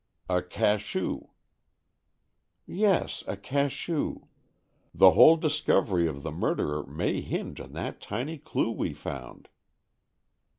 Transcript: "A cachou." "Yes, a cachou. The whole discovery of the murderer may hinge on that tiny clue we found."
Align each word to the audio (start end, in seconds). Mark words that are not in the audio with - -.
"A 0.27 0.41
cachou." 0.41 1.29
"Yes, 2.65 3.23
a 3.27 3.37
cachou. 3.37 4.21
The 4.95 5.11
whole 5.11 5.37
discovery 5.37 6.07
of 6.07 6.23
the 6.23 6.31
murderer 6.31 6.83
may 6.87 7.21
hinge 7.21 7.61
on 7.61 7.73
that 7.73 8.01
tiny 8.01 8.39
clue 8.39 8.71
we 8.71 8.93
found." 8.95 9.47